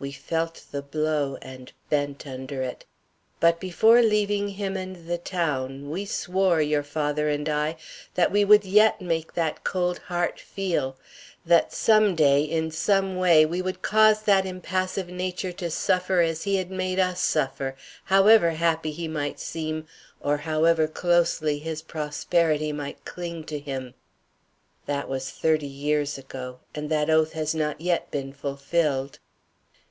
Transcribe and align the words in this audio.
We 0.00 0.10
felt 0.10 0.64
the 0.72 0.82
blow, 0.82 1.38
and 1.40 1.72
bent 1.88 2.26
under 2.26 2.62
it. 2.62 2.84
But 3.38 3.60
before 3.60 4.02
leaving 4.02 4.48
him 4.48 4.76
and 4.76 5.08
the 5.08 5.18
town, 5.18 5.88
we 5.88 6.04
swore, 6.04 6.60
your 6.60 6.82
father 6.82 7.28
and 7.28 7.48
I, 7.48 7.76
that 8.14 8.32
we 8.32 8.44
would 8.44 8.64
yet 8.64 9.00
make 9.00 9.34
that 9.34 9.62
cold 9.62 10.00
heart 10.00 10.40
feel; 10.40 10.96
that 11.46 11.72
some 11.72 12.16
day, 12.16 12.42
in 12.42 12.72
some 12.72 13.16
way, 13.16 13.46
we 13.46 13.62
would 13.62 13.82
cause 13.82 14.22
that 14.22 14.44
impassive 14.44 15.08
nature 15.08 15.52
to 15.52 15.70
suffer 15.70 16.20
as 16.20 16.42
he 16.42 16.56
had 16.56 16.72
made 16.72 16.98
us 16.98 17.20
suffer, 17.20 17.76
however 18.06 18.50
happy 18.50 18.90
he 18.90 19.06
might 19.06 19.38
seem 19.38 19.86
or 20.20 20.38
however 20.38 20.88
closely 20.88 21.60
his 21.60 21.82
prosperity 21.82 22.72
might 22.72 23.04
cling 23.04 23.44
to 23.44 23.60
him. 23.60 23.94
That 24.86 25.08
was 25.08 25.30
thirty 25.30 25.68
years 25.68 26.18
ago, 26.18 26.58
and 26.74 26.90
that 26.90 27.08
oath 27.08 27.32
has 27.34 27.54
not 27.54 27.80
yet 27.80 28.10
been 28.10 28.32
fulfilled." 28.32 29.20